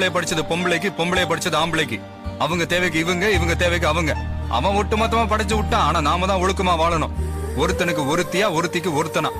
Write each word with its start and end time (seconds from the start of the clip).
பொம்பளை 0.00 0.08
படிச்சது 0.14 0.42
பொம்பளைக்கு 0.50 0.88
பொம்பளை 0.98 1.24
படிச்சது 1.30 1.56
ஆம்பளைக்கு. 1.58 1.96
அவங்க 2.44 2.64
தேவைக்கு 2.72 2.98
இவங்க 2.98 3.24
இவங்க 3.30 3.54
தேவைக்கு 3.54 3.86
அவங்க. 3.86 4.12
அவன் 4.48 4.76
ஒட்டு 4.76 4.96
மொத்தமா 4.96 5.24
படைச்சு 5.32 5.54
விட்டான் 5.54 5.86
ஆனா 5.88 6.00
நாம 6.00 6.26
தான் 6.26 6.40
ஒழுக்கமா 6.40 6.72
வாழணும். 6.80 7.14
ஒருத்தனுக்கு 7.60 8.02
ஒருத்தியா 8.12 8.46
ஒருத்திக்கு 8.56 8.90
ஒருத்தனா. 9.00 9.30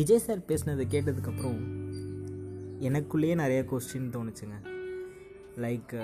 விஜய் 0.00 0.24
சார் 0.26 0.46
பேசினதை 0.48 0.86
கேட்டதுக்கப்புறம் 0.94 1.60
எனக்குள்ளேயே 2.88 3.34
நிறைய 3.42 3.62
கொஸ்டின் 3.72 4.12
தோணுச்சுங்க. 4.16 4.58
லைக் 5.64 5.94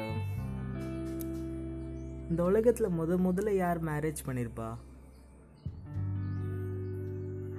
இந்த 2.29 2.45
உலகத்தில் 2.45 2.88
முத 2.88 3.18
முதல்ல 3.26 3.50
யார் 3.50 3.85
மேரேஜ் 3.85 4.17
பண்ணியிருப்பா 4.26 4.68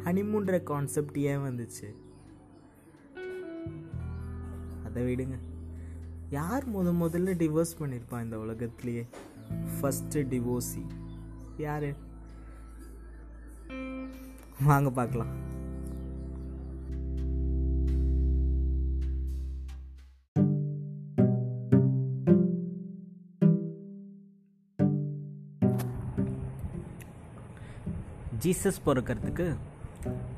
ஹனிமூன்ற 0.06 0.64
கான்செப்ட் 0.64 1.18
ஏன் 1.18 1.38
வந்துச்சு? 1.38 1.88
அதை 4.86 5.04
விடுங்க. 5.04 5.38
யார் 6.30 6.70
முத 6.70 6.92
முதல்ல 7.04 7.36
டிவோர்ஸ் 7.42 7.78
பண்ணியிருப்பா 7.80 8.24
இந்த 8.24 8.38
உலகத்துலேயே? 8.38 9.08
ஃபஸ்ட்டு 9.78 10.24
டிவோர்ஸி 10.34 10.84
யார்? 11.58 11.90
வாங்க 14.64 14.90
பார்க்கலாம். 14.90 15.55
ஜீசஸ் 28.46 28.84
பிறக்கிறதுக்கு 28.86 29.46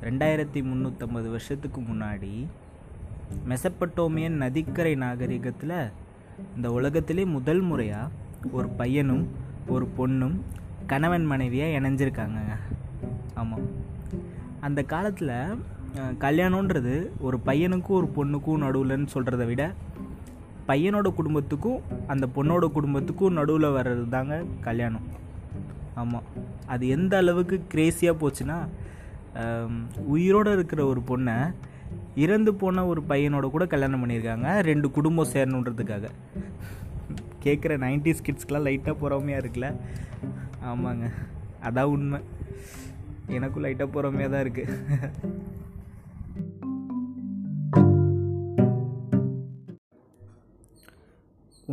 ரெண்டாயிரத்தி 0.05 0.59
முந்நூற்றம்பது 0.67 1.27
வருஷத்துக்கு 1.33 1.79
முன்னாடி 1.81 2.29
மெசப்பட்டோமியன் 3.49 4.37
நதிக்கரை 4.43 4.93
நாகரிகத்தில் 4.95 5.73
இந்த 6.55 6.71
உலகத்திலே 6.77 7.25
முதல் 7.33 7.61
முறையாக 7.61 8.13
ஒரு 8.51 8.69
பையனும் 8.81 9.25
ஒரு 9.67 9.87
பொண்ணும் 9.97 10.37
கணவன் 10.85 11.25
மனைவியாக 11.25 11.75
இணைஞ்சிருக்காங்க. 11.79 12.39
ஆமாம் 13.33 13.67
அந்த 14.67 14.83
காலத்தில் 14.93 15.35
கல்யாணன்றது 16.25 16.95
ஒரு 17.19 17.39
பையனுக்கும் 17.45 17.99
ஒரு 17.99 18.09
பொண்ணுக்கும் 18.19 18.65
நடுவில்னு 18.65 19.13
சொல்கிறத 19.17 19.45
விட 19.45 19.73
பையனோட 20.71 21.07
குடும்பத்துக்கும் 21.21 21.81
அந்த 22.07 22.27
பொண்ணோட 22.37 22.67
குடும்பத்துக்கும் 22.79 23.39
நடுவில் 23.41 23.75
வர்றது 23.79 24.07
தாங்க 24.17 24.43
கல்யாணம். 24.69 25.07
ஆமாம் 26.01 26.27
அது 26.73 26.83
எந்த 26.95 27.13
அளவுக்கு 27.21 27.57
கிரேஸியாக 27.73 28.21
போச்சுன்னா 28.21 28.57
உயிரோடு 30.13 30.15
உயிரோட 30.15 30.53
இருக்கிற 30.57 30.81
ஒரு 30.91 31.01
பொண்ணை 31.09 31.35
இறந்து 32.23 32.51
போன 32.61 32.83
ஒரு 32.91 33.01
பையனோட 33.09 33.45
கூட 33.55 33.65
கல்யாணம் 33.73 34.01
பண்ணியிருக்காங்க. 34.01 34.47
ரெண்டு 34.69 34.87
குடும்பம் 34.95 35.31
சேரணுன்றதுக்காக. 35.33 36.05
கேட்குற 37.43 37.73
நைன்டிஸ் 37.85 38.25
கிட்ஸ்க்கெலாம் 38.27 38.65
லைட்டாக 38.67 38.95
பொறாமையாக 39.01 39.41
இருக்குல்ல? 39.43 39.67
ஆமாங்க. 40.71 41.05
அதான் 41.67 41.91
உண்மை. 41.95 42.19
எனக்கும் 43.37 43.63
லைட்டாக 43.63 43.93
பொறாமையாக 43.95 44.33
தான் 44.33 44.43
இருக்குது 44.45 44.75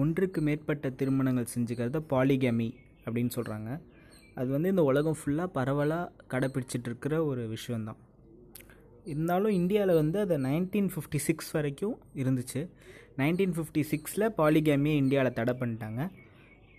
ஒன்றுக்கு 0.03 0.41
மேற்பட்ட 0.47 0.91
திருமணங்கள் 1.01 1.53
செஞ்சுக்கிறத 1.55 1.99
பாலிகேமி 2.13 2.69
அப்படின்னு 3.07 3.35
சொல்கிறாங்க 3.37 3.71
அது 4.35 4.49
வந்து 4.55 4.69
இந்த 4.69 4.83
உலகம் 4.91 5.17
ஃபுல்லாக 5.21 5.55
பரவலாக 5.59 6.13
கடைப்பிடிச்சிட்டு 6.33 6.89
இருக்கிற 6.91 7.15
ஒரு 7.25 7.43
விஷயந்தான் 7.55 8.01
இருந்தாலும் 9.05 9.55
இந்தியாவில் 9.61 9.95
வந்து 9.95 10.19
அதை 10.25 10.37
நைன்டீன் 10.45 10.91
ஃபிஃப்டி 10.93 11.19
சிக்ஸ் 11.27 11.51
வரைக்கும் 11.51 11.97
இருந்துச்சு. 12.15 12.61
நைன்டீன் 13.19 13.55
ஃபிஃப்டி 13.57 13.83
சிக்ஸில் 13.91 14.27
பாலிகேமியை 14.39 14.97
இந்தியாவில் 15.03 15.37
தடை 15.39 15.55
பண்ணிட்டாங்க. 15.61 16.01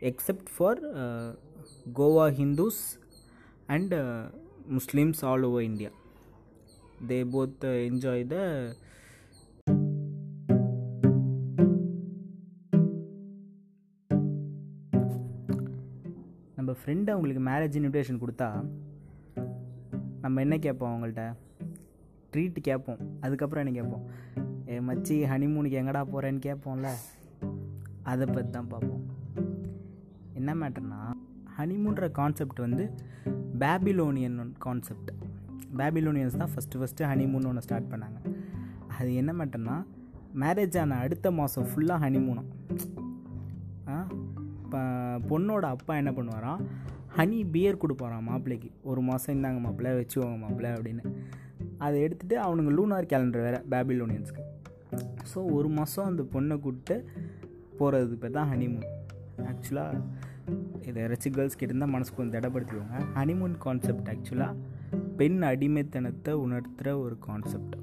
Except 0.09 0.49
for 0.55 0.79
Goa 1.99 2.25
Hindus 2.39 2.81
and 3.73 3.93
Muslims 4.77 5.21
all 5.29 5.45
over 5.49 5.63
India 5.63 5.91
they 7.07 7.19
both 7.35 7.65
enjoy 7.89 8.25
the 8.33 8.37
நம்ம 16.75 16.87
ஃப்ரெண்டு 16.87 17.09
அவங்களுக்கு 17.09 17.41
மேரேஜ் 17.49 17.75
இன்விடேஷன் 17.79 18.19
கொடுத்தா 18.21 18.47
நம்ம 20.21 20.41
என்ன 20.41 20.55
கேட்போம் 20.57 20.91
அவங்கள்ட்ட? 20.91 21.23
ட்ரீட் 22.31 22.57
கேட்போம். 22.61 22.99
அதுக்கப்புறம் 23.21 23.61
என்ன 23.65 23.75
கேட்போம்? 23.77 24.03
ஏ 24.69 24.79
மச்சி 24.79 25.15
ஹனிமூனுக்கு 25.31 25.77
எங்கடா 25.81 26.01
போகிறேன்னு 26.13 26.41
கேட்போம்ல? 26.47 26.89
அதை 28.03 28.25
பற்றி 28.33 28.51
தான் 28.51 28.67
பார்ப்போம். 28.67 29.03
என்ன 30.33 30.55
மேட்டர்னா 30.55 30.99
ஹனிமூன்ற 31.57 32.11
கான்செப்ட் 32.11 32.59
வந்து 32.65 32.85
பேபிலோனியன் 33.59 34.51
கான்செப்ட் 34.57 35.11
பேபிலோனியன்ஸ் 35.77 36.41
தான் 36.43 36.53
ஃபஸ்ட்டு 36.55 36.81
ஃபஸ்ட்டு 36.81 37.09
ஹனிமூன் 37.13 37.47
ஒன்று 37.51 37.65
ஸ்டார்ட் 37.67 37.91
பண்ணாங்க. 37.91 38.19
அது 38.97 39.15
என்ன 39.15 39.33
மேட்டர்னா 39.33 39.77
மேரேஜ் 40.43 40.79
ஆன 40.79 40.99
அடுத்த 41.05 41.31
மாதம் 41.31 41.69
ஃபுல்லாக 41.71 42.03
ஹனிமூனம் 42.05 42.51
பொண்ணோட 45.19 45.65
அப்பா 45.65 45.95
என்ன 45.95 46.11
பண்ணுவாராம் 46.11 46.61
ஹனி 47.17 47.45
பியர் 47.51 47.81
கொடுப்பாராம் 47.81 48.27
மாப்பிள்ளைக்கு. 48.29 48.69
ஒரு 48.83 49.01
மாதம் 49.01 49.35
இந்தாங்க 49.35 49.59
மாப்பிள்ளை 49.59 49.91
வச்சுக்கோங்க 49.93 50.37
மாப்பிள்ளை 50.37 50.71
அப்படின்னு. 50.71 51.03
அதை 51.77 52.01
எடுத்துகிட்டு 52.01 52.35
அவனுங்க 52.35 52.71
லூனார் 52.71 53.05
கேலண்டர் 53.05 53.41
வேறு 53.41 53.63
பேபிலோனியன்ஸ்க்கு 53.69 54.43
ஸோ 55.33 55.51
ஒரு 55.53 55.69
மாதம் 55.69 56.05
அந்த 56.05 56.23
பொண்ணை 56.23 56.59
கூப்பிட்டு 56.59 56.95
போகிறது 57.77 58.17
பேர் 58.17 58.31
தான் 58.31 58.49
ஹனிமூன் 58.51 58.85
ஆக்சுவலாக 59.45 60.01
இதை 60.81 61.03
யாராச்சும் 61.03 61.35
கேர்ள்ஸ் 61.35 61.57
கிட்ட 61.57 61.71
இருந்தால் 61.71 61.89
மனசுக்கு 61.89 62.19
கொஞ்சம் 62.19 62.35
திடப்படுத்திடுவாங்க 62.35 62.99
ஹனிமூன் 63.13 63.55
கான்செப்ட் 63.57 64.09
ஆக்சுவலாக 64.09 64.55
பெண் 65.17 65.41
அடிமைத்தனத்தை 65.41 66.33
உணர்த்துகிற 66.33 66.99
ஒரு 66.99 67.17
கான்செப்ட் 67.19 67.75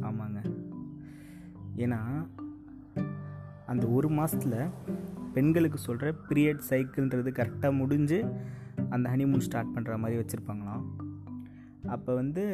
ஆமாங்க. 0.00 0.40
ஏன்னா 1.76 2.00
அந்த 3.66 3.86
ஒரு 3.86 4.08
மாதத்தில் 4.08 4.58
பெண்களுக்கு 5.36 5.78
சொல்கிற 5.86 6.08
பீரியட் 6.28 6.66
சைக்கிள்ன்றது 6.70 7.30
கரெக்டாக 7.38 7.78
முடிஞ்சு 7.80 8.18
அந்த 8.94 9.04
ஹனிமூன் 9.14 9.44
ஸ்டார்ட் 9.46 9.74
பண்ணுற 9.76 9.96
மாதிரி 10.02 10.18
வச்சுருப்பாங்களாம். 10.20 10.84
அப்போ 11.94 12.10
வந்து 12.20 12.44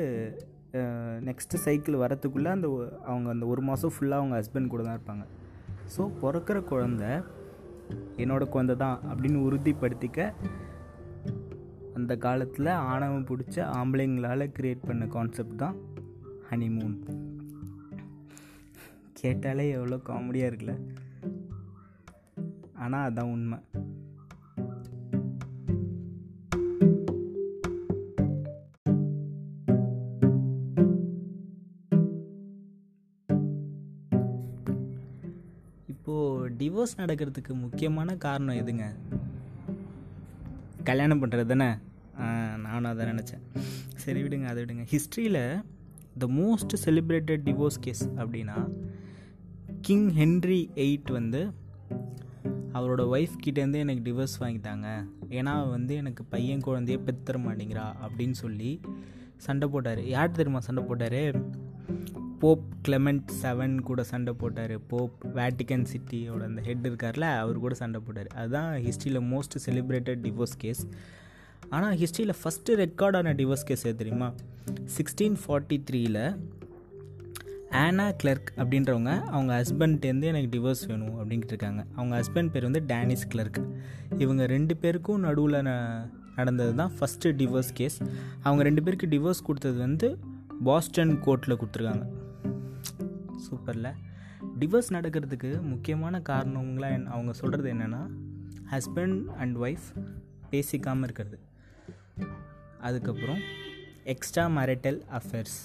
நெக்ஸ்ட்டு 1.29 1.63
சைக்கிள் 1.65 2.03
வரத்துக்குள்ளே 2.05 2.51
அந்த 2.57 2.69
அவங்க 3.11 3.29
அந்த 3.35 3.45
ஒரு 3.53 3.63
மாதம் 3.69 3.93
ஃபுல்லாக 3.95 4.23
அவங்க 4.23 4.37
ஹஸ்பண்ட் 4.41 4.73
கூட 4.73 4.83
தான் 4.87 4.97
இருப்பாங்க. 4.99 5.25
ஸோ 5.95 6.03
பிறக்கிற 6.23 6.59
குழந்த 6.73 7.05
என்னோடய 8.23 8.53
குழந்தை 8.55 8.75
தான் 8.85 8.99
அப்படின்னு 9.11 9.39
உறுதிப்படுத்திக்க 9.47 10.21
அந்த 11.99 12.13
காலத்தில் 12.25 12.71
ஆணவம் 12.91 13.29
பிடிச்ச 13.31 13.57
ஆம்பளைங்களால் 13.79 14.53
க்ரியேட் 14.57 14.87
பண்ண 14.89 15.05
கான்செப்ட் 15.17 15.61
தான் 15.63 15.77
ஹனிமூன் 16.51 16.97
கேட்டாலே 19.21 19.65
எவ்வளோ 19.77 19.97
காமெடியாக 20.09 20.51
இருக்குல்ல. 20.51 20.75
ஆனால் 22.85 23.05
அதுதான் 23.07 23.31
உண்மை. 23.35 23.59
இப்போது 35.93 36.51
டிவோர்ஸ் 36.59 36.99
நடக்கிறதுக்கு 37.01 37.53
முக்கியமான 37.65 38.17
காரணம் 38.27 38.61
எதுங்க? 38.63 38.85
கல்யாணம் 40.89 41.21
பண்ணுறது 41.23 41.47
தானே? 41.53 41.71
நானும் 42.67 42.91
அதை 42.91 43.07
நினச்சேன். 43.07 43.43
சரி 44.03 44.21
விடுங்க 44.23 44.47
அதை 44.51 44.61
விடுங்க. 44.65 44.85
ஹிஸ்ட்ரியில் 44.93 45.43
the 46.23 46.27
most 46.41 46.75
celebrated 46.85 47.43
divorce 47.49 47.81
case 47.81 48.05
அப்படின்னா 48.23 48.57
கிங் 49.89 50.09
ஹென்ரி 50.21 50.61
எயிட் 50.85 51.11
வந்து 51.19 51.41
அவரோட 52.75 53.03
ஒய்ஃப் 53.15 53.37
கிட்டேருந்து 53.45 53.79
எனக்கு 53.85 54.05
டிவோர்ஸ் 54.09 54.37
வாங்கிட்டாங்க. 54.41 54.87
ஏன்னா 55.29 55.71
வந்து 55.71 55.95
எனக்கு 55.95 56.25
பையன் 56.25 56.61
குழந்தையே 56.61 57.01
பெத்தர 57.07 57.35
மாட்டேங்கிறா 57.35 57.87
அப்படின்னு 58.07 58.37
சொல்லி 58.45 58.81
சண்டை 59.37 59.69
போட்டார். 59.69 60.01
யார் 60.05 60.31
தெரியுமா 60.31 60.61
சண்டை 60.61 60.85
போட்டார்? 60.85 61.41
போப் 62.39 62.65
கிளமெண்ட் 62.89 63.29
செவன் 63.43 63.81
கூட 63.81 64.03
சண்டை 64.03 64.33
போட்டார். 64.33 64.87
போப் 64.87 65.13
வேட்டிகன் 65.35 65.87
சிட்டியோட 65.93 66.43
அந்த 66.43 66.63
ஹெட் 66.63 66.87
இருக்கார்ல 66.87 67.21
அவர் 67.21 67.59
கூட 67.59 67.75
சண்டை 67.75 68.01
போட்டார். 68.05 68.27
அதுதான் 68.27 68.81
ஹிஸ்ட்ரியில் 68.81 69.25
மோஸ்ட் 69.33 69.57
செலிப்ரேட்டட் 69.67 70.23
டிவோர்ஸ் 70.27 70.59
கேஸ் 70.59 70.87
ஆனால் 71.71 71.97
ஹிஸ்ட்ரியில் 71.97 72.39
ஃபஸ்ட்டு 72.43 72.77
ரெக்கார்டான 72.85 73.33
டிவோர்ஸ் 73.41 73.65
கேஸ் 73.65 73.83
தெரியுமா? 73.83 74.33
சிக்ஸ்டீன் 74.97 75.37
ஃபார்ட்டி 75.47 75.81
த்ரீயில் 75.91 76.37
ஆனா 77.79 78.05
கிளர்க் 78.11 78.53
அப்படின்றவங்க 78.57 79.11
அவங்க 79.21 79.53
ஹஸ்பண்ட்லேருந்து 79.61 80.29
எனக்கு 80.31 80.51
டிவோர்ஸ் 80.57 80.85
வேணும் 80.87 81.17
அப்படின்ட்டு 81.19 81.53
இருக்காங்க 81.53 81.85
அவங்க 81.95 82.15
ஹஸ்பண்ட் 82.21 82.51
பேர் 82.51 82.63
வந்து 82.63 82.83
டேனிஸ் 82.87 83.27
கிளர்க் 83.29 83.61
இவங்க 84.19 84.47
ரெண்டு 84.47 84.77
பேருக்கும் 84.77 85.21
நடுவில் 85.21 85.63
நடந்தது 86.37 86.75
தான் 86.75 86.93
ஃபஸ்ட்டு 87.01 87.33
டிவோர்ஸ் 87.41 87.73
கேஸ் 87.75 87.99
அவங்க 88.43 88.63
ரெண்டு 88.63 88.83
பேருக்கு 88.83 89.07
டிவோர்ஸ் 89.07 89.43
கொடுத்தது 89.45 89.79
வந்து 89.79 90.19
பாஸ்டன் 90.65 91.13
கோர்ட்டில் 91.23 91.59
கொடுத்துருக்காங்க. 91.61 92.05
சூப்பரில் 93.47 93.91
டிவோர்ஸ் 94.59 94.93
நடக்கிறதுக்கு 94.93 95.51
முக்கியமான 95.63 96.21
காரணங்களாக 96.21 96.95
என் 96.95 97.07
அவங்க 97.07 97.33
சொல்கிறது 97.33 97.73
என்னென்னா 97.75 98.03
ஹஸ்பண்ட் 98.71 99.21
அண்ட் 99.41 99.57
ஒய்ஃப் 99.57 99.89
பேசிக்காமல் 100.51 101.07
இருக்கிறது. 101.09 101.39
அதுக்கப்புறம் 102.81 103.41
எக்ஸ்ட்ரா 104.05 104.47
மேரிட்டல் 104.47 105.01
அஃபேர்ஸ் 105.19 105.59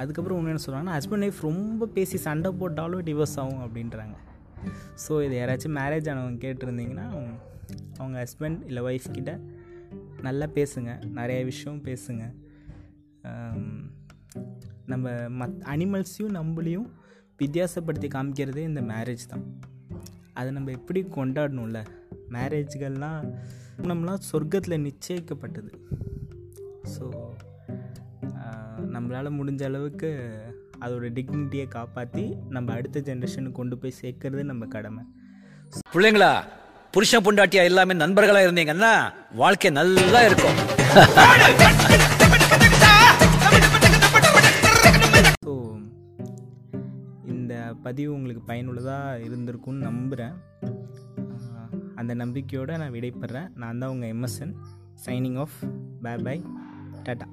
அதுக்கப்புறம் 0.00 0.38
ஒன்று 0.38 0.52
என்ன 0.52 0.62
சொல்கிறாங்கன்னா 0.64 0.94
ஹஸ்பண்ட் 0.96 1.24
ஒய்ஃப் 1.26 1.40
ரொம்ப 1.48 1.86
பேசி 1.96 2.16
சண்டை 2.26 2.50
போட்டாலும் 2.60 3.04
டிவோர்ஸ் 3.08 3.36
ஆகும் 3.42 3.62
அப்படின்றாங்க. 3.64 4.16
ஸோ 5.04 5.12
இது 5.24 5.34
யாராச்சும் 5.40 5.76
மேரேஜ் 5.80 6.08
ஆனவங்க 6.12 6.40
கேட்டிருந்தீங்கன்னா 6.44 7.06
அவங்க 7.98 8.16
ஹஸ்பண்ட் 8.24 8.60
இல்லை 8.66 8.82
ஒய்ஃப் 8.82 9.08
கிட்ட 9.12 9.32
நல்லா 10.26 10.46
பேசுங்க. 10.58 10.90
நிறைய 11.18 11.40
விஷயம் 11.44 11.80
பேசுங்க. 11.88 12.24
நம்ம 14.92 15.10
மத் 15.40 15.58
அனிமல்ஸையும் 15.74 16.34
நம்மளையும் 16.38 16.88
வித்தியாசப்படுத்தி 17.42 18.08
காமிக்கிறதே 18.14 18.64
இந்த 18.70 18.82
மேரேஜ் 18.90 19.24
தான். 19.32 19.44
அதை 20.38 20.48
நம்ம 20.52 20.70
எப்படி 20.70 21.00
கொண்டாடணும்ல? 21.16 21.80
மேரேஜ்கள்லாம் 22.34 23.20
நம்மளாம் 23.88 24.24
சொர்க்கத்தில் 24.30 24.84
நிச்சயிக்கப்பட்டது. 24.86 25.72
ஸோ 26.94 27.04
நம்மளால் 29.04 29.36
முடிஞ்ச 29.38 29.62
அளவுக்கு 29.68 30.10
அதோட 30.84 31.06
டிக்னிட்டியை 31.16 31.64
காப்பாற்றி 31.74 32.22
நம்ம 32.54 32.68
அடுத்த 32.76 33.00
ஜென்ரேஷனுக்கு 33.08 33.58
கொண்டு 33.58 33.74
போய் 33.80 33.92
சேர்க்கறது 33.98 34.42
நம்ம 34.50 34.66
கடமை. 34.74 35.02
பிள்ளைங்களா 35.94 36.30
புருஷன் 36.94 37.24
பொண்டாட்டியா 37.26 37.62
எல்லாமே 37.70 37.94
நண்பர்களா 38.02 38.40
இருந்தீங்கன்னா 38.46 38.92
வாழ்க்கை 39.40 39.70
நல்லா 39.78 40.22
இருக்கும். 40.28 40.56
ஸோ 45.46 45.54
இந்த 47.34 47.52
பதிவு 47.86 48.10
உங்களுக்கு 48.18 48.44
பயனுள்ளதாக 48.50 49.22
இருந்திருக்கும்னு 49.28 49.86
நம்புகிறேன் 49.90 50.34
அந்த 52.00 52.12
நம்பிக்கையோடு 52.24 52.82
நான் 52.84 52.96
விடைபெறேன். 52.98 53.50
நான் 53.62 53.80
தான் 53.82 53.94
உங்கள் 53.96 54.14
MSN 54.16 54.56
signing 55.06 55.40
off 55.46 55.58
bye 56.06 56.18
bye 56.26 56.38
tata 57.06 57.28